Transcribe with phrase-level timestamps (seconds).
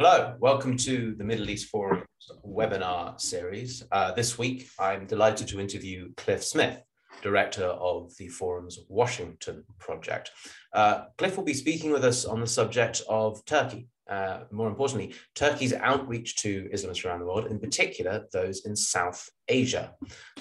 [0.00, 2.04] Hello, welcome to the Middle East Forum
[2.46, 3.82] webinar series.
[3.90, 6.80] Uh, this week, I'm delighted to interview Cliff Smith,
[7.20, 10.30] director of the Forum's Washington project.
[10.72, 15.14] Uh, Cliff will be speaking with us on the subject of Turkey, uh, more importantly,
[15.34, 19.94] Turkey's outreach to Islamists around the world, in particular those in South Asia.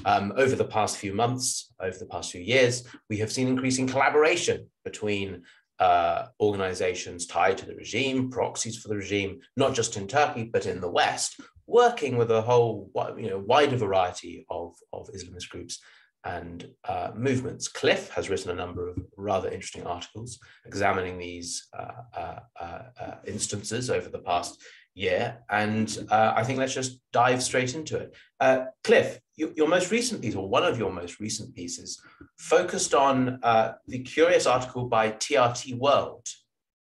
[0.05, 3.87] Um, over the past few months, over the past few years, we have seen increasing
[3.87, 5.41] collaboration between
[5.79, 10.65] uh, organizations tied to the regime, proxies for the regime, not just in Turkey, but
[10.65, 15.79] in the West, working with a whole you know, wider variety of, of Islamist groups
[16.23, 17.67] and uh, movements.
[17.67, 23.15] Cliff has written a number of rather interesting articles examining these uh, uh, uh, uh
[23.25, 24.59] instances over the past
[24.97, 25.37] year.
[25.49, 28.15] And uh, I think let's just dive straight into it.
[28.83, 32.01] Cliff, you, your most recent piece, or one of your most recent pieces,
[32.37, 33.39] focused on
[33.87, 36.25] the curious article by TRT World.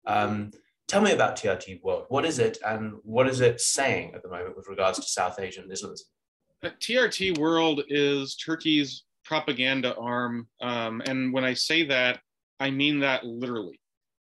[0.08, 0.52] Um,
[0.88, 2.06] tell me about TRT World.
[2.10, 5.40] What is it, and what is it saying at the moment with regards to South
[5.40, 6.08] Asian Islamism?
[6.64, 10.48] TRT World is Turkey's propaganda arm.
[10.62, 12.20] Um, and when I say that,
[12.60, 13.80] I mean that literally.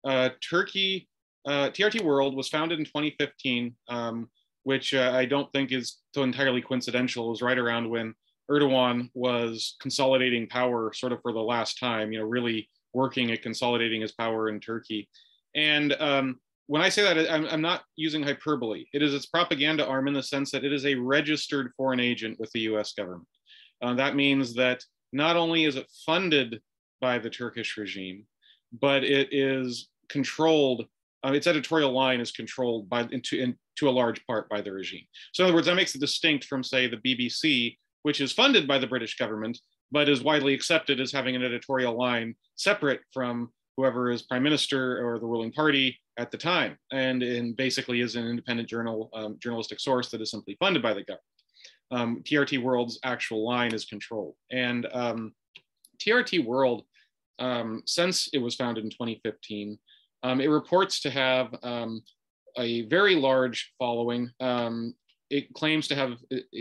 [0.04, 1.08] Uh, Turkey,
[1.46, 4.28] uh, TRT World was founded in 2015, um,
[4.64, 7.27] which uh, I don't think is so entirely coincidental.
[7.27, 8.14] It was right around when
[8.50, 13.42] Erdogan was consolidating power, sort of for the last time, you know, really working at
[13.42, 15.08] consolidating his power in Turkey.
[15.55, 18.84] And um, when I say that, I'm, I'm, not using hyperbole.
[18.92, 22.38] It is its propaganda arm in the sense that it is a registered foreign agent
[22.38, 23.27] with the US government.
[23.82, 26.60] Uh, that means that not only is it funded
[27.00, 28.27] by the Turkish regime,
[28.80, 30.86] but it is controlled.
[31.24, 34.72] Uh, its editorial line is controlled by into in, to a large part by the
[34.72, 35.04] regime.
[35.32, 38.66] So in other words, that makes it distinct from, say, the BBC, which is funded
[38.66, 39.58] by the British government,
[39.92, 45.06] but is widely accepted as having an editorial line separate from whoever is prime minister
[45.06, 49.80] or the ruling party at the time, and, basically is an independent journal um, journalistic
[49.80, 51.24] source that is simply funded by the government
[51.91, 54.34] um, TRT World's actual line is controlled.
[54.50, 55.32] And um,
[55.98, 56.84] TRT World,
[57.38, 59.78] um, since it was founded in 2015,
[60.22, 62.03] um, it reports to have um,
[62.58, 64.31] a very large following.
[64.41, 64.94] Um,
[65.31, 66.19] it claims to have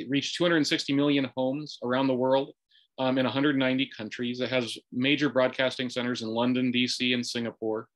[0.08, 2.54] reached 260 million homes around the world
[3.00, 4.42] in 190 countries.
[4.42, 7.88] It has major broadcasting centers in London, DC, and Singapore.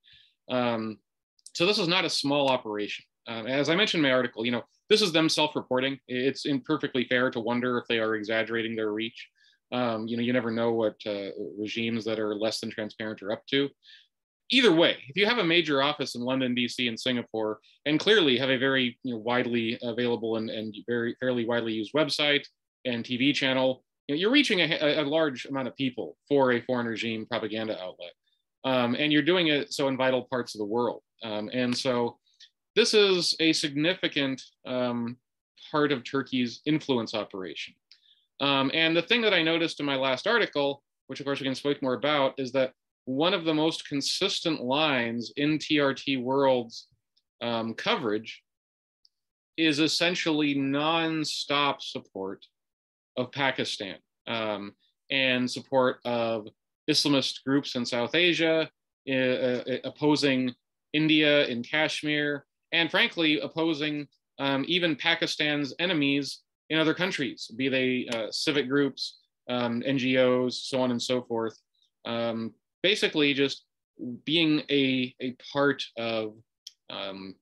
[0.50, 0.96] so
[1.60, 3.06] this is not a small operation.
[3.28, 5.98] Uh, as I mentioned in my article, you know, this is them self-reporting.
[6.08, 9.30] It's imperfectly fair to wonder if they are exaggerating their reach.
[9.72, 13.32] Um, you know, you never know what uh, regimes that are less than transparent are
[13.32, 13.70] up to.
[14.52, 18.38] Either way, if you have a major office in London, DC, and Singapore, and clearly
[18.38, 22.46] have a very you know, widely available and, and very fairly widely used website
[22.86, 26.62] and TV channel, you know, you're reaching a, a, large amount of people for a
[26.62, 28.12] foreign regime propaganda outlet.
[28.66, 31.02] Um, and you're doing it so in vital parts of the world.
[31.24, 32.18] Um, and so
[32.76, 35.18] this is a significant um,
[35.72, 37.74] part of Turkey's influence operation.
[38.40, 41.46] Um, and the thing that I noticed in my last article, which of course we
[41.46, 42.74] can speak more about, is that
[43.06, 46.88] one of the most consistent lines in TRT World's
[47.42, 48.44] um, coverage
[49.58, 52.46] is essentially non-stop support
[53.18, 53.98] of Pakistan
[54.28, 54.74] um,
[55.12, 56.48] and support of
[56.90, 58.70] Islamist groups in South Asia,
[59.10, 60.54] uh, uh, opposing
[60.94, 64.08] India in Kashmir, and frankly, opposing
[64.40, 69.20] um, even Pakistan's enemies in other countries, be they uh, civic groups,
[69.50, 71.58] um, NGOs, so on and so forth.
[72.06, 73.66] Um, basically, just
[74.26, 76.34] being a, a part of
[76.90, 77.36] um,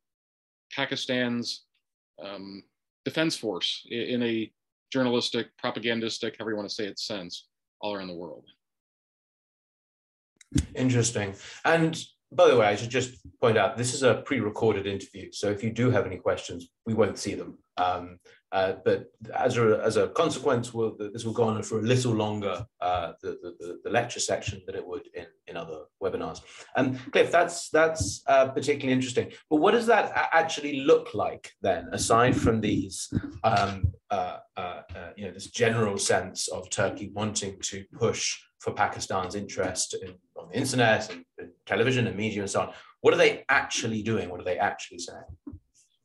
[0.73, 1.65] Pakistan's
[2.23, 2.63] um,
[3.03, 4.51] defense force in a
[4.93, 7.47] journalistic, propagandistic, however you want to say it, sense
[7.81, 8.45] all around the world.
[10.75, 11.33] Interesting.
[11.65, 15.49] And by the way, I should just point out this is a pre-recorded interview, so
[15.49, 17.57] if you do have any questions, we won't see them.
[17.81, 18.19] Um,
[18.51, 22.13] uh, but as a, as a consequence, we'll, this will go on for a little
[22.13, 26.41] longer, uh, the, the, the, lecture section, than it would in, in other webinars.
[26.75, 29.31] Um, Cliff, that's, that's uh, particularly interesting.
[29.49, 33.11] But what does that actually look like then, aside from these,
[33.45, 38.73] um, uh, uh, uh, you know, this general sense of Turkey wanting to push for
[38.73, 42.73] Pakistan's interest in, on the internet and, and, television and media and so on.
[42.99, 44.29] What are they actually doing?
[44.29, 45.60] What are they actually saying?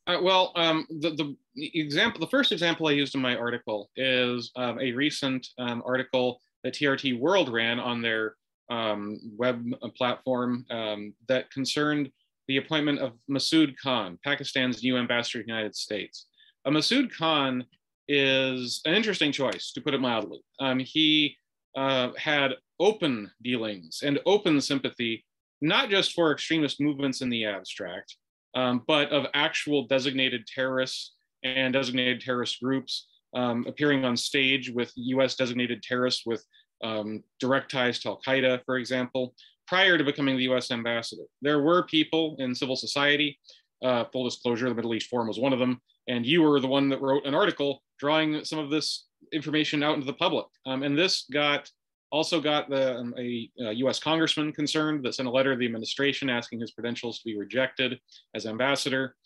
[0.06, 1.10] Uh, well, um, the,
[1.56, 5.82] the example, the first example I used in my article is um, a recent um,
[5.84, 8.36] article that TRT World ran on their
[8.70, 9.64] um, web
[9.96, 12.10] platform um, that concerned
[12.48, 16.26] the appointment of Masood Khan, Pakistan's new ambassador to the United States.
[16.64, 17.64] Uh, Masood Khan
[18.08, 20.40] is an interesting choice, to put it mildly.
[20.60, 21.36] Um, he
[21.76, 25.24] uh, had open dealings and open sympathy,
[25.60, 28.16] not just for extremist movements in the abstract,
[28.56, 31.12] um, but of actual designated terrorists
[31.44, 33.06] and designated terrorist groups
[33.36, 36.44] um, appearing on stage with US designated terrorists with
[36.82, 39.34] um, direct ties to Al Qaeda, for example,
[39.68, 41.22] prior to becoming the US ambassador.
[41.42, 43.38] There were people in civil society,
[43.84, 46.66] uh, full disclosure, the Middle East Forum was one of them, and you were the
[46.66, 50.46] one that wrote an article drawing some of this information out into the public.
[50.66, 51.70] Um, and this got
[52.12, 55.66] also got the, um, a, a, US congressman concerned that sent a letter to the
[55.66, 57.98] administration asking his credentials to be rejected
[58.34, 59.16] as ambassador.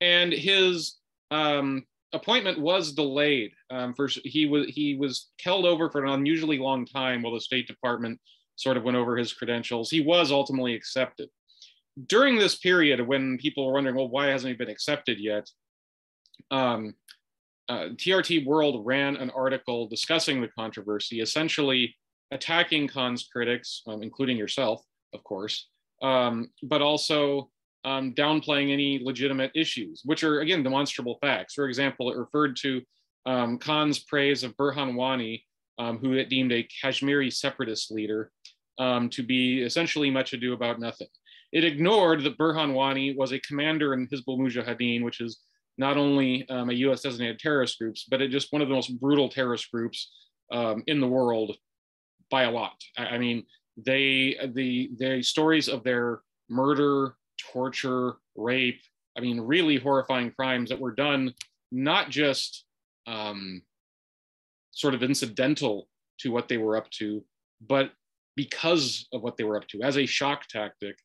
[0.00, 0.98] And his
[1.30, 3.52] um, appointment was delayed.
[3.70, 7.40] Um, for, he, was, he was held over for an unusually long time while the
[7.40, 8.18] State Department
[8.56, 9.90] sort of went over his credentials.
[9.90, 11.28] He was ultimately accepted.
[12.06, 15.48] During this period when people were wondering, well, why hasn't he been accepted yet?
[16.50, 16.94] Um,
[17.68, 21.94] uh, TRT World ran an article discussing the controversy, essentially
[22.30, 24.82] attacking Khan's critics, um, including yourself,
[25.12, 25.68] of course,
[26.02, 27.50] um, but also
[27.84, 31.54] um, downplaying any legitimate issues, which are, again, demonstrable facts.
[31.54, 32.82] For example, it referred to
[33.26, 35.44] um, Khan's praise of Burhan Wani,
[35.78, 38.30] um, who it deemed a Kashmiri separatist leader,
[38.78, 41.08] um, to be essentially much ado about nothing.
[41.52, 45.40] It ignored that Burhan Wani was a commander in Hizbul Mujahideen, which is
[45.78, 49.00] not only um, a US designated terrorist groups, but it just one of the most
[49.00, 50.12] brutal terrorist groups
[50.86, 51.56] in the world
[52.30, 52.76] by a lot.
[52.96, 53.44] I, I, mean,
[53.76, 57.14] they, the, the stories of their murder,
[57.52, 58.80] torture, rape,
[59.16, 61.34] I mean, really horrifying crimes that were done
[61.72, 62.64] not just
[63.06, 63.62] um,
[64.72, 65.88] sort of incidental
[66.20, 67.24] to what they were up to,
[67.66, 67.92] but
[68.36, 70.96] because of what they were up to as a shock tactic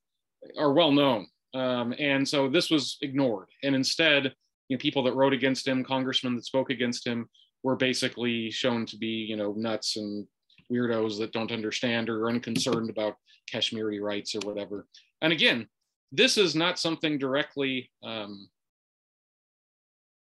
[0.58, 1.28] are well known.
[1.54, 3.48] Um, and so this was ignored.
[3.64, 4.34] And instead,
[4.70, 7.30] you know, people that wrote against him, congressmen that spoke against him,
[7.64, 10.28] were basically shown to be, you know, nuts and
[10.72, 13.16] weirdos that don't understand or are unconcerned about
[13.50, 14.88] Kashmiri rights or whatever.
[15.22, 15.68] And again,
[16.12, 18.50] this is not something directly um,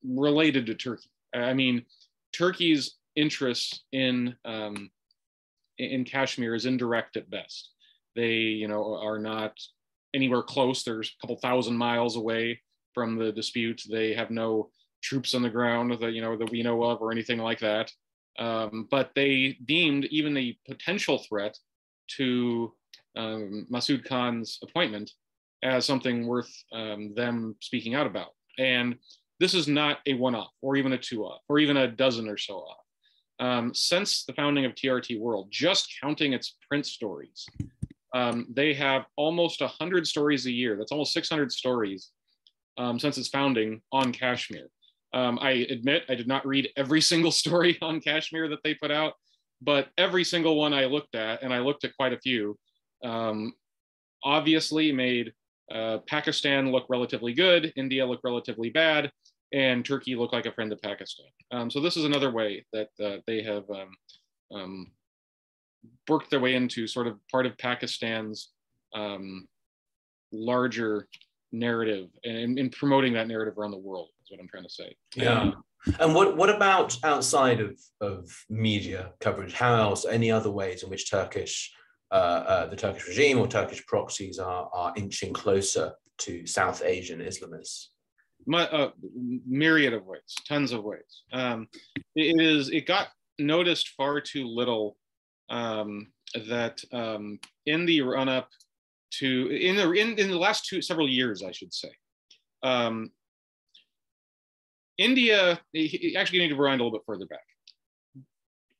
[0.03, 1.09] related to Turkey.
[1.33, 1.85] I mean,
[2.33, 4.89] Turkey's interests in um,
[5.77, 7.71] in Kashmir is indirect at best.
[8.15, 9.57] They, you know, are not
[10.13, 10.83] anywhere close.
[10.83, 12.59] There's a couple thousand miles away
[12.93, 13.81] from the dispute.
[13.89, 14.71] They have no
[15.01, 17.91] troops on the ground that you know that we know of or anything like that.
[18.37, 21.57] Um, but they deemed even the potential threat
[22.17, 22.73] to
[23.15, 25.11] um, Masood Khan's appointment
[25.63, 28.29] as something worth um, them speaking out about.
[28.57, 28.95] And
[29.39, 32.55] this is not a one-off, or even a two-off, or even a dozen or so
[32.55, 32.77] off.
[33.39, 37.45] Um, since the founding of TRT World, just counting its print stories,
[38.13, 40.75] um, they have almost 100 stories a year.
[40.77, 42.09] That's almost 600 stories
[42.77, 44.67] um, since its founding on Kashmir.
[45.13, 48.91] Um, I admit I did not read every single story on Kashmir that they put
[48.91, 49.13] out,
[49.61, 52.57] but every single one I looked at, and I looked at quite a few,
[53.03, 53.53] um,
[54.23, 55.33] obviously made
[55.73, 59.11] uh, Pakistan look relatively good, India look relatively bad,
[59.53, 61.27] and Turkey look like a friend of Pakistan.
[61.51, 63.95] Um, so this is another way that uh, they have um,
[64.53, 64.91] um,
[66.07, 68.49] worked their way into sort of part of Pakistan's
[68.93, 69.47] um,
[70.31, 71.07] larger
[71.51, 74.95] narrative and in promoting that narrative around the world is what I'm trying to say.
[75.15, 75.41] Yeah.
[75.41, 75.63] Um,
[75.99, 79.53] and what, what about outside of, of media coverage?
[79.53, 81.71] How else, any other ways in which Turkish,
[82.11, 87.19] uh, uh, the Turkish regime or Turkish proxies are, are inching closer to South Asian
[87.19, 87.87] Islamists?
[88.45, 88.91] My, uh,
[89.47, 91.23] myriad of ways, tons of ways.
[91.31, 91.67] Um,
[92.15, 94.97] it is, it got noticed far too little
[95.49, 96.07] um,
[96.47, 98.49] that um, in the run up
[99.11, 101.89] to in the in, in the last two several years, I should say.
[102.61, 103.11] Um,
[104.99, 105.53] India,
[106.17, 107.39] actually, you need to rewind a little bit further back.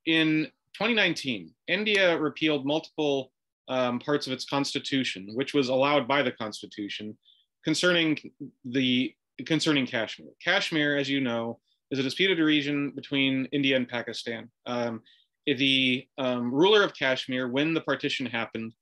[0.05, 3.31] In 2019, India repealed multiple
[3.69, 7.17] um, parts of its constitution, which was allowed by the constitution,
[7.63, 8.17] concerning
[8.65, 9.13] the
[9.45, 10.27] concerning Kashmir.
[10.43, 11.59] Kashmir, as you know,
[11.89, 14.49] is a disputed region between India and Pakistan.
[14.65, 15.01] Um,
[15.47, 18.73] the um, ruler of Kashmir, when the partition happened,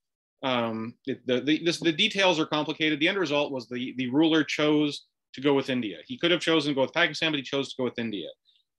[0.44, 3.00] um, the, the, this, the details are complicated.
[3.00, 5.06] The end result was the, the ruler chose
[5.38, 5.98] to go with India.
[6.06, 8.28] He could have chosen to go with Pakistan, but he chose to go with India.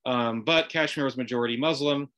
[0.04, 2.08] Um, but Kashmir was majority Muslim.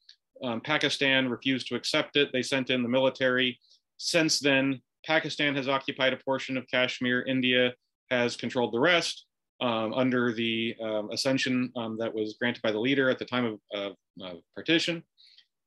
[0.42, 2.30] Um, Pakistan refused to accept it.
[2.32, 3.60] They sent in the military.
[3.98, 7.22] Since then, Pakistan has occupied a portion of Kashmir.
[7.28, 7.74] India
[8.10, 9.26] has controlled the rest
[9.60, 13.44] um, under the um, ascension um, that was granted by the leader at the time
[13.44, 13.92] of, of,
[14.22, 15.02] of partition.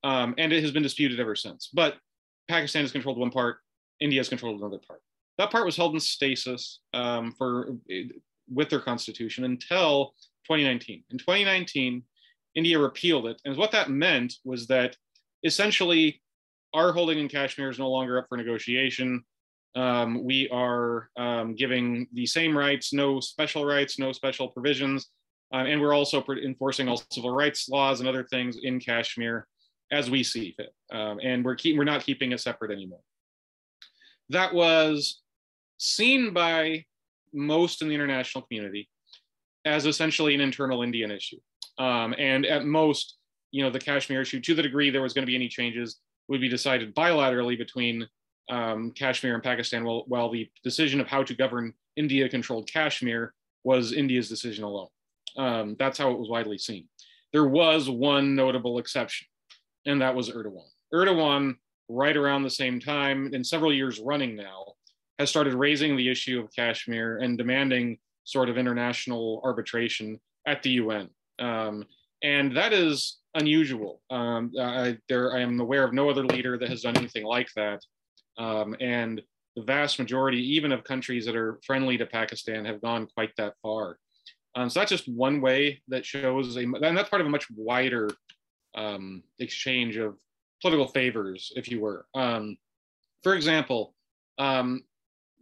[0.03, 1.69] Um, and it has been disputed ever since.
[1.71, 1.97] But
[2.49, 3.57] Pakistan has controlled one part,
[4.01, 5.01] India has controlled another part.
[5.37, 6.79] That part was held in stasis
[7.37, 7.77] for
[8.51, 10.13] with their constitution until
[10.45, 11.03] 2019.
[11.09, 12.03] In 2019,
[12.55, 14.95] India repealed it, and what that meant was that
[15.43, 16.21] essentially
[16.73, 19.23] our holding in Kashmir is no longer up for negotiation.
[19.75, 25.07] Um, we are um, giving the same rights, no special rights, no special provisions,
[25.53, 29.47] uh, and we're also enforcing all civil rights laws and other things in Kashmir
[29.91, 30.73] as we see fit.
[30.91, 33.01] Um, and we're keep, we're not keeping it separate anymore.
[34.29, 35.21] That was
[35.77, 36.85] seen by
[37.33, 38.89] most in the international community
[39.65, 41.37] as essentially an internal Indian issue.
[41.77, 43.17] Um, and at most,
[43.51, 45.99] you know, the Kashmir issue, to the degree there was going to be any changes,
[46.27, 48.07] would be decided bilaterally between
[48.49, 53.33] um, Kashmir and Pakistan, while, while the decision of how to govern India controlled Kashmir
[53.63, 54.87] was India's decision alone.
[55.37, 56.87] Um, that's how it was widely seen.
[57.31, 59.27] There was one notable exception,
[59.85, 60.67] and that was Erdogan.
[60.93, 61.55] Erdogan,
[61.89, 64.72] right around the same time, and several years running now,
[65.19, 70.71] has started raising the issue of Kashmir and demanding sort of international arbitration at the
[70.71, 71.09] UN.
[71.39, 71.85] Um,
[72.23, 74.01] and that is unusual.
[74.09, 77.49] Um, I, there, I am aware of no other leader that has done anything like
[77.55, 77.81] that.
[78.37, 79.21] Um, and
[79.55, 83.53] the vast majority, even of countries that are friendly to Pakistan, have gone quite that
[83.61, 83.97] far.
[84.55, 87.47] Um, so that's just one way that shows, a, and that's part of a much
[87.55, 88.09] wider
[88.75, 90.17] um, exchange of
[90.61, 92.05] political favors, if you were.
[92.15, 92.57] Um,
[93.21, 93.93] for example,
[94.37, 94.83] um,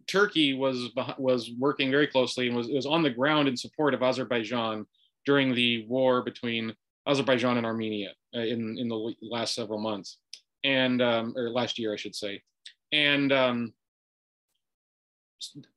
[0.08, 4.03] Turkey was was working very closely and was was on the ground in support of
[4.03, 4.86] Azerbaijan
[5.25, 6.74] during the war between
[7.08, 10.17] Azerbaijan and Armenia uh, in in the last several months,
[10.63, 12.41] and um, or last year, I should say,
[12.91, 13.74] and um,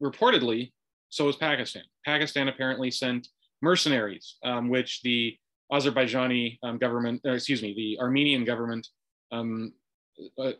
[0.02, 0.72] reportedly,
[1.08, 1.84] so was Pakistan.
[2.04, 3.28] Pakistan apparently sent
[3.62, 5.36] mercenaries, um, which the
[5.72, 8.86] Azerbaijani um, government, uh, excuse me, the Armenian government
[9.32, 9.72] um,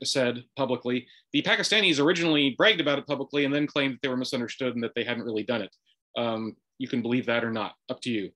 [0.03, 1.07] said publicly.
[1.33, 4.83] The Pakistanis originally bragged about it publicly and then claimed that they were misunderstood and
[4.83, 5.75] that they hadn't really done it.
[6.17, 8.31] Um, you can believe that or not, up to you.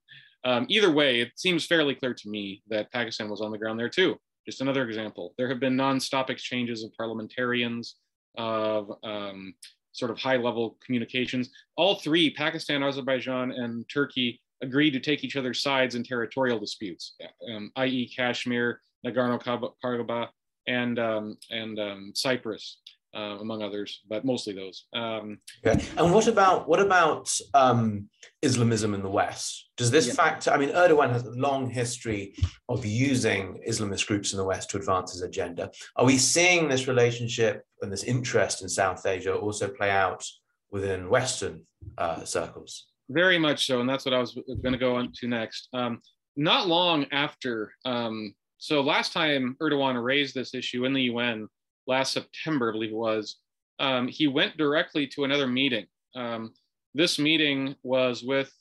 [0.44, 3.78] Um, either way, it seems fairly clear to me that Pakistan was on the ground
[3.78, 4.16] there too.
[4.46, 5.34] Just another example.
[5.37, 7.96] There have been nonstop exchanges of parliamentarians,
[8.37, 9.54] of um,
[9.92, 11.50] sort of high level communications.
[11.76, 17.14] All three, Pakistan, Azerbaijan, and Turkey, agreed to take each other's sides in territorial disputes,
[17.52, 19.40] um, i.e., Kashmir, Nagorno
[19.84, 20.28] Karabakh,
[20.68, 22.78] and um, and um, Cyprus,
[23.14, 24.87] uh, among others, but mostly those.
[24.92, 25.82] Um, okay.
[25.96, 28.08] And what about what about um,
[28.42, 29.70] Islamism in the West?
[29.76, 30.14] Does this yeah.
[30.14, 30.50] factor?
[30.50, 32.34] I mean, Erdogan has a long history
[32.68, 35.70] of using Islamist groups in the West to advance his agenda.
[35.96, 40.25] Are we seeing this relationship and this interest in South Asia also play out
[40.70, 41.64] within Western
[41.96, 42.88] uh, circles?
[43.08, 45.68] Very much so, and that's what I was going to go on to next.
[45.72, 46.02] Um,
[46.37, 51.48] not long after um, so last time Erdogan raised this issue in the UN,
[51.86, 53.36] last September, I believe it was,
[53.78, 55.86] um, he went directly to another meeting.
[56.16, 56.52] Um,
[56.94, 58.52] this meeting was with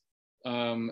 [0.46, 0.92] um,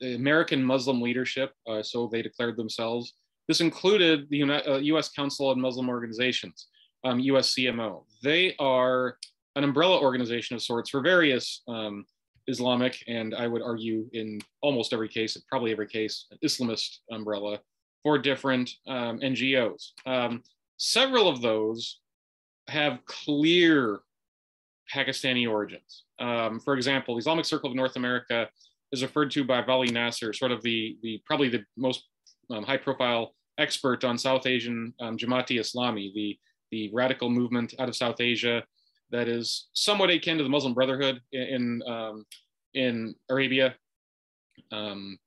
[0.00, 3.14] the American Muslim leadership, uh, so they declared themselves.
[3.48, 6.68] This included the uh, US Council of Muslim Organizations,
[7.04, 7.90] USCMO.
[7.96, 9.16] Um, they are
[9.56, 12.04] an umbrella organization of sorts for various um,
[12.46, 17.58] Islamic and I would argue in almost every case, probably every case, Islamist umbrella
[18.02, 19.90] for different um, NGOs.
[20.06, 20.42] Um,
[20.76, 22.00] several of those
[22.68, 24.00] have clear
[24.92, 26.04] Pakistani origins.
[26.18, 28.48] Um, for example, the Islamic Circle of North America
[28.92, 32.04] is referred to by Vali Nasr, sort of the, the probably the most
[32.50, 36.38] um, high profile expert on South Asian um, Jamaati Islami, the,
[36.70, 38.62] the radical movement out of South Asia
[39.10, 42.24] that is somewhat akin to the Muslim Brotherhood in, in, um,
[42.74, 43.74] in Arabia.
[44.72, 45.18] Um,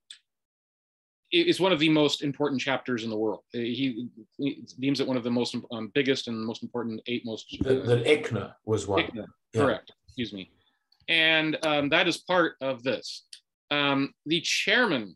[1.32, 3.42] is one of the most important chapters in the world.
[3.56, 7.26] Uh, he, he deems it one of the most um, biggest and most important eight
[7.26, 7.58] most.
[7.66, 9.10] Uh, the, the ICNA was one.
[9.14, 9.24] Yeah.
[9.56, 9.92] Correct.
[10.08, 10.52] Excuse me.
[11.08, 13.26] And um, that is part of this.
[13.70, 15.16] Um, the chairman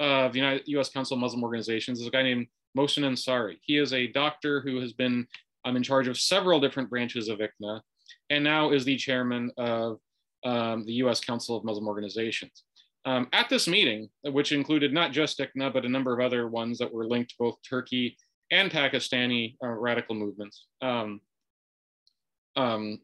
[0.00, 0.90] of the United, U.S.
[0.90, 2.46] Council of Muslim Organizations is a guy named
[2.76, 3.56] Mohsen Ansari.
[3.62, 5.26] He is a doctor who has been
[5.64, 7.80] um, in charge of several different branches of ICNA,
[8.30, 9.98] and now is the chairman of
[10.44, 11.20] um, the U.S.
[11.20, 12.64] Council of Muslim Organizations.
[13.06, 16.78] Um, at this meeting, which included not just ICNA, but a number of other ones
[16.78, 18.16] that were linked to both Turkey
[18.50, 21.20] and Pakistani uh, radical movements, um,
[22.56, 23.00] um,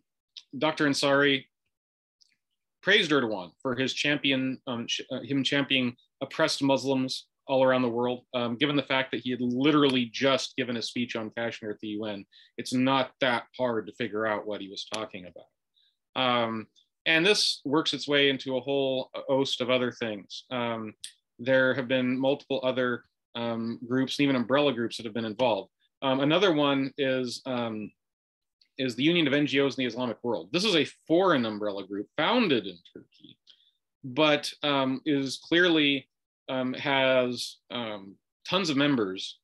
[0.58, 0.86] Dr.
[0.86, 1.44] Ansari
[2.82, 8.24] praised Erdogan for his champion, um, uh, him championing oppressed Muslims all around the world,
[8.34, 11.80] um, given the fact that he had literally just given a speech on Kashmir at
[11.80, 12.24] the UN.
[12.56, 16.20] It's not that hard to figure out what he was talking about.
[17.06, 20.44] And this works its way into a whole host of other things.
[20.50, 20.94] Um,
[21.38, 23.04] there have been multiple other
[23.34, 25.70] um, groups, even umbrella groups that have been involved.
[26.02, 27.90] Um, another one is um,
[28.78, 30.48] is the Union of NGOs in the Islamic World.
[30.52, 33.36] This is a foreign umbrella group founded in Turkey,
[34.02, 36.08] but um, is clearly
[36.48, 39.38] um, has tons of members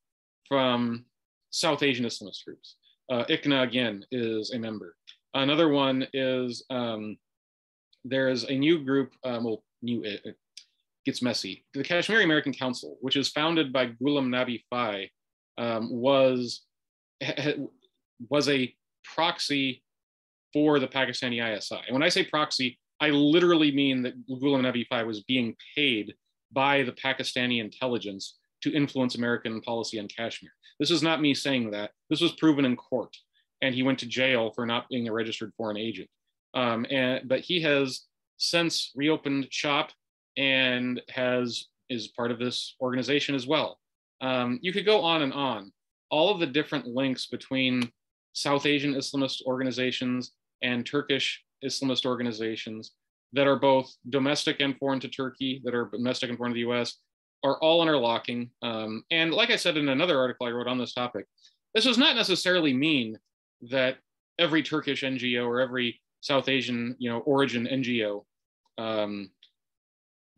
[0.49, 1.05] from
[1.51, 2.77] South Asian Islamist groups.
[3.11, 4.97] Uh, ICNA again is a member.
[5.35, 7.17] Another one is um,
[8.09, 10.37] there's a new group, um, well, new, it, it,
[11.05, 11.65] gets messy.
[11.73, 15.09] The Kashmiri American Council, which is founded by Ghulam Nabi Fai,
[15.57, 16.63] um, was,
[18.29, 18.75] was a
[19.15, 19.85] proxy
[20.53, 21.79] for the Pakistani ISI.
[21.87, 26.15] And when I say proxy, I literally mean that Ghulam Nabi Fai was being paid
[26.53, 30.51] by the Pakistani intelligence to influence American policy on Kashmir.
[30.81, 31.91] This is not me saying that.
[32.11, 33.15] This was proven in court,
[33.63, 36.09] and he went to jail for not being a registered foreign agent.
[36.55, 38.03] Um, and but he has
[38.39, 39.91] since reopened shop
[40.37, 43.79] and has is part of this organization as well.
[44.21, 45.73] Um, you could go on and on.
[46.11, 47.91] All of the different links between
[48.33, 52.93] South Asian Islamist organizations and Turkish Islamist organizations
[53.33, 56.71] that are both domestic and foreign to Turkey, that are domestic and foreign to the
[56.71, 56.99] US,
[57.45, 58.51] are all interlocking.
[58.63, 61.27] Um, and like I said in another article I wrote on this topic,
[61.75, 63.19] this does not necessarily mean
[63.71, 63.99] that
[64.39, 68.25] every Turkish NGO or every South Asian, you know, origin NGO
[68.79, 69.31] um,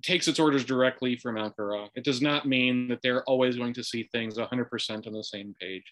[0.02, 1.88] takes its orders directly from Ankara.
[1.94, 5.54] It does not mean that they're always going to see things 100% on the same
[5.60, 5.84] page.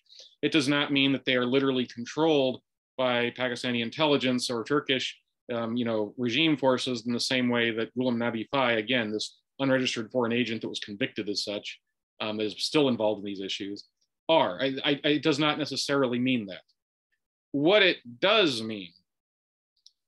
[0.43, 2.61] It does not mean that they are literally controlled
[2.97, 5.19] by Pakistani intelligence or Turkish,
[5.53, 9.39] um, you know, regime forces in the same way that Ghulam Nabi Fai, again, this
[9.59, 11.81] unregistered foreign agent that was convicted as such,
[12.21, 13.85] um, is still involved in these issues,
[14.29, 14.61] are.
[14.61, 16.63] I, I, it does not necessarily mean that.
[17.53, 18.93] What it does mean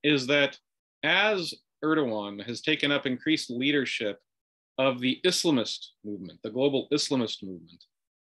[0.08, 0.58] is that
[1.02, 1.52] as
[1.84, 4.18] Erdogan has taken up increased leadership
[4.78, 7.84] of the Islamist movement, the global Islamist movement,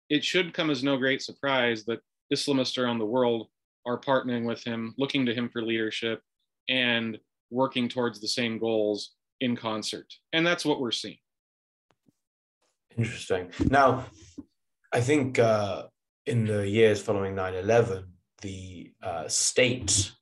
[0.09, 2.01] it should come as no great surprise that
[2.33, 3.49] Islamists around the world
[3.85, 6.23] are partnering with him, looking to him for leadership,
[6.69, 7.19] and
[7.51, 10.07] working towards the same goals in concert.
[10.33, 11.19] And that's what we're seeing.
[12.97, 13.51] Interesting.
[13.69, 14.07] Now,
[14.93, 15.85] I think uh,
[16.25, 18.05] in the years following 9 11,
[18.41, 20.13] the uh, state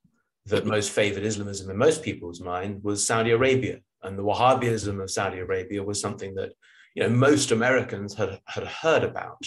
[0.47, 3.79] that most favored Islamism in most people's mind was Saudi Arabia.
[4.03, 6.51] And the Wahhabism of Saudi Arabia was something that
[6.93, 9.43] you know, most Americans had, had heard about.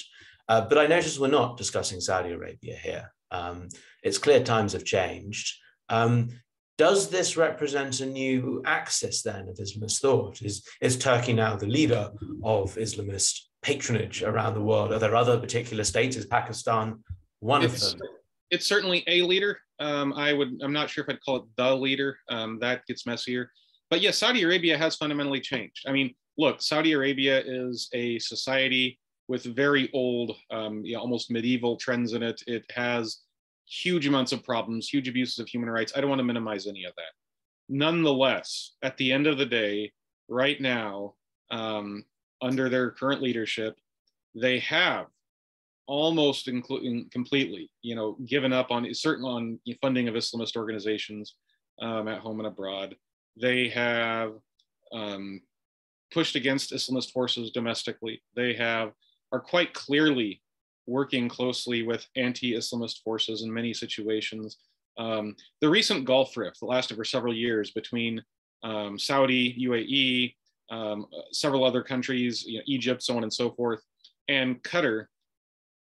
[0.48, 3.12] Uh, but I notice we're not discussing Saudi Arabia here.
[3.30, 3.68] Um,
[4.02, 5.54] it's clear times have changed.
[5.88, 6.30] Um,
[6.78, 10.42] does this represent a new axis then of Islamist thought?
[10.42, 12.10] Is, is Turkey now the leader
[12.44, 14.92] of Islamist patronage around the world?
[14.92, 16.16] Are there other particular states?
[16.16, 17.02] Is Pakistan
[17.40, 18.08] one it's, of them?
[18.50, 19.58] It's certainly a leader.
[19.78, 20.60] Um, I would.
[20.62, 22.18] I'm not sure if I'd call it the leader.
[22.28, 23.50] Um, that gets messier.
[23.90, 25.84] But yes, Saudi Arabia has fundamentally changed.
[25.86, 31.30] I mean, look, Saudi Arabia is a society with very old, um, you know, almost
[31.30, 32.42] medieval trends in it.
[32.46, 33.20] It has
[33.66, 35.92] huge amounts of problems, huge abuses of human rights.
[35.94, 37.12] I don't want to minimize any of that.
[37.68, 39.92] Nonetheless, at the end of the day,
[40.28, 41.14] right now,
[41.50, 42.04] um,
[42.40, 43.76] under their current leadership,
[44.34, 45.06] they have
[45.88, 51.34] almost including completely, you know, given up on certain on funding of Islamist organizations
[51.80, 52.94] um, at home and abroad.
[53.40, 54.34] They have
[54.92, 55.40] um,
[56.12, 58.22] pushed against Islamist forces domestically.
[58.36, 58.92] They have
[59.32, 60.42] are quite clearly
[60.86, 64.58] working closely with anti-Islamist forces in many situations.
[64.98, 68.22] Um, the recent Gulf rift that lasted for several years between
[68.62, 70.34] um, Saudi, UAE,
[70.70, 73.82] um, several other countries, you know, Egypt, so on and so forth,
[74.28, 75.06] and Qatar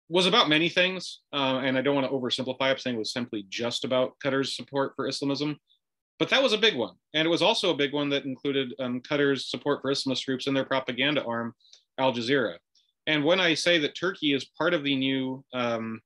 [0.08, 1.20] was about many things.
[1.32, 4.56] Uh, and I don't want to oversimplify it, saying it was simply just about Qatar's
[4.56, 5.56] support for Islamism.
[6.18, 6.94] But that was a big one.
[7.14, 10.46] And it was also a big one that included um, Qatar's support for Islamist groups
[10.46, 11.54] and their propaganda arm,
[11.98, 12.56] Al Jazeera.
[13.06, 16.00] And when I say that Turkey is part of the new um,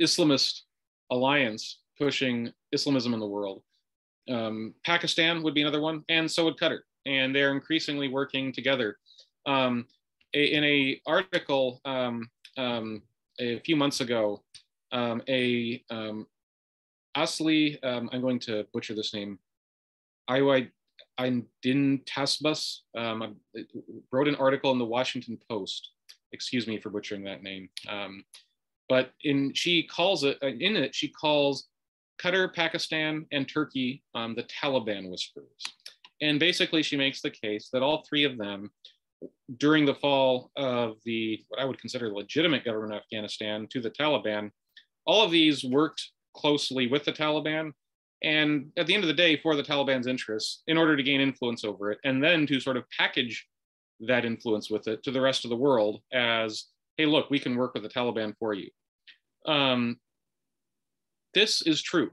[0.00, 0.62] Islamist
[1.10, 3.62] alliance pushing Islamism in the world,
[4.28, 6.80] um, Pakistan would be another one, and so would Qatar.
[7.04, 8.96] And they're increasingly working together.
[9.46, 9.86] Um,
[10.44, 13.02] in a article um, um,
[13.38, 14.42] a few months ago,
[14.92, 15.82] um, a
[17.16, 19.38] Asli, I'm going to butcher this name,
[20.28, 20.70] Iwai
[21.18, 23.36] Aydin Tasbas um,
[24.12, 25.90] wrote an article in the Washington Post.
[26.32, 27.68] Excuse me for butchering that name.
[27.88, 28.24] Um,
[28.88, 31.68] but in she calls it uh, in it she calls
[32.22, 35.64] Qatar, Pakistan, and Turkey um, the Taliban whisperers.
[36.22, 38.70] And basically, she makes the case that all three of them,
[39.58, 43.90] during the fall of the what I would consider legitimate government of Afghanistan to the
[43.90, 44.50] Taliban,
[45.06, 47.72] all of these worked closely with the Taliban.
[48.22, 51.20] And at the end of the day for the Taliban's interests in order to gain
[51.20, 53.46] influence over it and then to sort of package
[54.00, 57.56] that influence with it to the rest of the world as hey look we can
[57.56, 58.70] work with the Taliban for you.
[59.46, 59.98] Um,
[61.34, 62.10] this is true.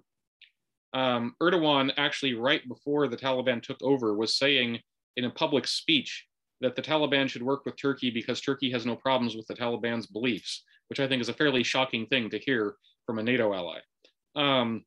[0.93, 4.79] Um, Erdogan actually right before the Taliban took over was saying
[5.15, 6.25] in a public speech
[6.61, 10.07] that the Taliban should work with Turkey because Turkey has no problems with the Taliban's
[10.07, 13.79] beliefs, which I think is a fairly shocking thing to hear from a NATO ally.
[14.35, 14.85] Um,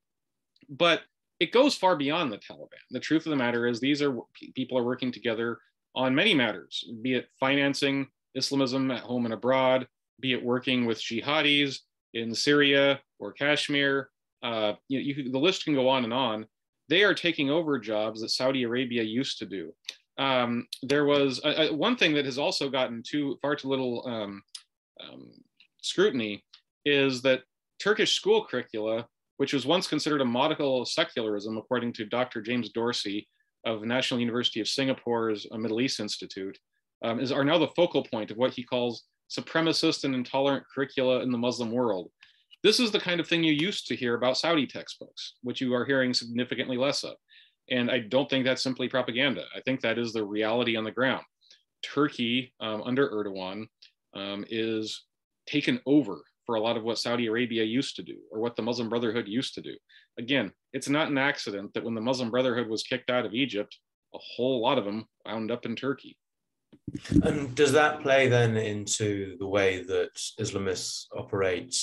[0.69, 1.03] but
[1.39, 2.83] it goes far beyond the Taliban.
[2.91, 4.17] The truth of the matter is, these are
[4.55, 5.59] people are working together
[5.95, 9.87] on many matters, be it financing Islamism at home and abroad,
[10.21, 11.81] be it working with jihadis
[12.15, 14.11] in Syria or Kashmir.
[14.43, 16.47] Uh, you, you, the list can go on and on.
[16.89, 19.73] They are taking over jobs that Saudi Arabia used to do.
[20.19, 24.07] Um, there was a, a, one thing that has also gotten too far too little
[24.07, 24.43] um,
[25.03, 25.31] um,
[25.83, 26.43] scrutiny
[26.85, 27.43] is that
[27.81, 32.41] Turkish school curricula, which was once considered a model of secularism, according to Dr.
[32.41, 33.29] James Dorsey
[33.67, 36.59] of National University of Singapore's uh, Middle East Institute,
[37.05, 41.21] um, is, are now the focal point of what he calls supremacist and intolerant curricula
[41.21, 42.11] in the Muslim world.
[42.63, 45.75] This is the kind of thing you used to hear about Saudi textbooks, which you
[45.75, 47.15] are hearing significantly less of.
[47.71, 49.45] And I don't think that's simply propaganda.
[49.55, 51.25] I think that is the reality on the ground.
[51.83, 53.67] Turkey um, under Erdogan
[54.15, 55.05] um, is
[55.47, 58.63] taken over for a lot of what Saudi Arabia used to do or what the
[58.63, 59.75] Muslim Brotherhood used to do.
[60.19, 63.77] Again, it's not an accident that when the Muslim Brotherhood was kicked out of Egypt,
[64.15, 66.17] a whole lot of them wound up in Turkey.
[67.23, 71.75] And does that play then into the way that Islamists operate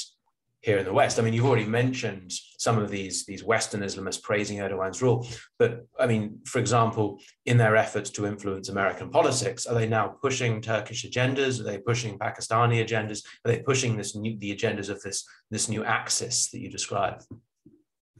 [0.64, 1.20] here in the West?
[1.20, 5.28] I mean, you've already mentioned some of these, these Western Islamists praising Erdogan's rule,
[5.60, 10.08] but I mean, for example, in their efforts to influence American politics, are they now
[10.22, 11.60] pushing Turkish agendas?
[11.60, 13.26] Are they pushing Pakistani agendas?
[13.46, 17.24] Are they pushing this new, the agendas of this, this new axis that you described?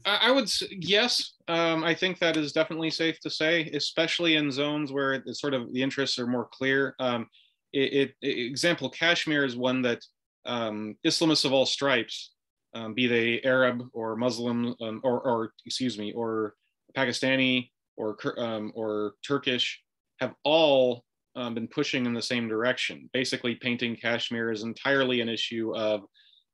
[0.06, 1.32] I would yes.
[1.48, 5.54] Um, I think that is definitely safe to say, especially in zones where it's sort
[5.54, 6.94] of the interests are more clear.
[6.98, 7.26] Um,
[7.72, 10.04] it, it, example Kashmir is one that
[10.44, 12.33] um, Islamists of all stripes,
[12.74, 16.54] um, be they Arab or Muslim um, or, or, excuse me, or
[16.96, 19.80] Pakistani or um, or Turkish,
[20.20, 23.08] have all been pushing in the same direction.
[23.12, 26.02] Basically, painting Kashmir is entirely an issue of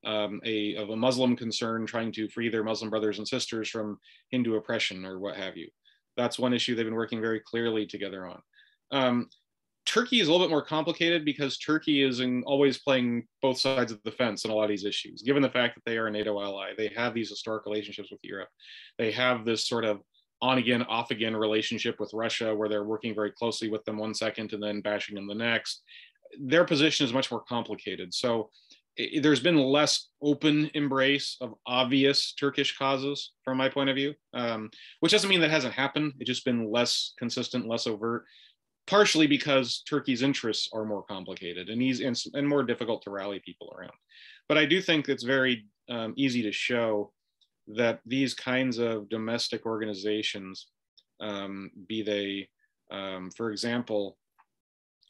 [0.04, 3.98] um, a of a Muslim concern trying to free their Muslim brothers and sisters from
[4.30, 5.68] Hindu oppression or what have you.
[6.16, 9.22] That's one issue they've been working very clearly together on.
[9.86, 13.90] Turkey is a little bit more complicated because Turkey is in, always playing both sides
[13.90, 15.22] of the fence on a lot of these issues.
[15.22, 18.20] Given the fact that they are a NATO ally, they have these historic relationships with
[18.22, 18.48] Europe.
[18.98, 20.00] They have this sort of
[20.42, 24.14] on again, off again relationship with Russia where they're working very closely with them one
[24.14, 25.82] second and then bashing them the next.
[26.38, 28.14] Their position is much more complicated.
[28.14, 28.50] So
[28.96, 34.14] it, there's been less open embrace of obvious Turkish causes from my point of view,
[34.34, 36.12] um, which doesn't mean that hasn't happened.
[36.18, 38.24] It's just been less consistent, less overt,
[38.90, 41.80] partially because Turkey's interests are more complicated and
[42.34, 43.96] and, more difficult to rally people around.
[44.48, 47.12] But I do think it's very um, easy to show
[47.68, 50.66] that these kinds of domestic organizations,
[51.20, 52.48] um, be they,
[52.90, 54.18] um, for example,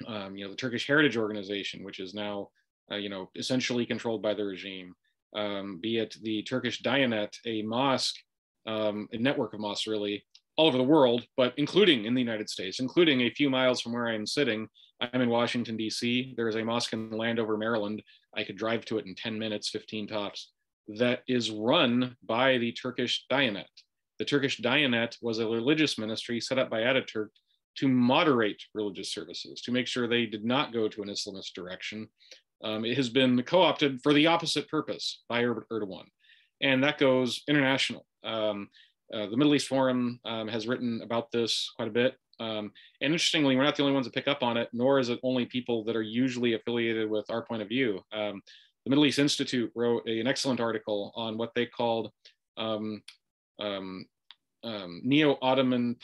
[0.06, 2.50] um, you know, the Turkish Heritage Organization, which is now
[2.90, 4.94] uh, you know, essentially controlled by the regime,
[5.36, 8.16] um, be it the Turkish Diyanet, a mosque,
[8.66, 10.24] um, a network of mosques really,
[10.61, 13.94] all over the world, but including in the United States, including a few miles from
[13.94, 14.68] where I am sitting.
[15.01, 16.35] I'm in Washington, D.C.
[16.37, 18.03] There is a mosque in Landover, Maryland.
[18.37, 20.51] I could drive to it in 10 minutes, 15 tops,
[20.99, 23.64] that is run by the Turkish Diyanet.
[24.18, 27.29] The Turkish Diyanet was a religious ministry set up by Ataturk
[27.79, 32.07] to moderate religious services, to make sure they did not go to an Islamist direction,
[32.62, 36.05] um, it has been co-opted for the opposite purpose by Erdogan,
[36.61, 38.05] and that goes international.
[38.23, 38.68] Um,
[39.12, 42.16] uh, the Middle East Forum um, has written about this quite a bit.
[42.38, 45.11] Um, and interestingly, we're not the only ones to pick up on it, nor is
[45.11, 48.01] it only people that are usually affiliated with our point of view.
[48.12, 48.40] Um,
[48.85, 52.11] the Middle East Institute wrote a, an excellent article on what they called
[52.57, 53.03] um,
[55.03, 55.96] neo-Ottoman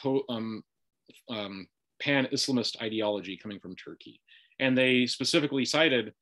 [2.00, 4.20] pan-Islamist ideology coming from Turkey.
[4.58, 6.12] And they specifically cited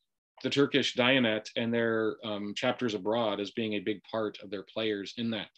[0.42, 4.64] the Turkish Diyanet and their um, chapters abroad as being a big part of their
[4.64, 5.48] players in that.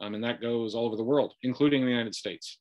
[0.00, 2.58] Um, and that goes all over the world, including the United States.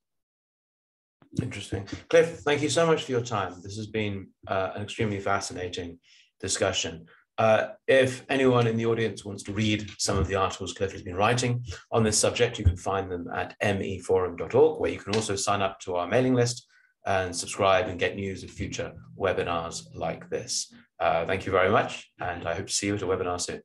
[1.41, 1.87] Interesting.
[2.09, 3.55] Cliff, thank you so much for your time.
[3.63, 5.99] This has been uh, an extremely fascinating
[6.39, 7.05] discussion.
[7.39, 11.01] Uh, if anyone in the audience wants to read some of the articles Cliff has
[11.01, 15.35] been writing on this subject, you can find them at meforum.org, where you can also
[15.35, 16.67] sign up to our mailing list
[17.05, 20.71] and subscribe and get news of future webinars like this.
[20.99, 23.61] Uh, thank you very much, and I hope to see you at a webinar soon.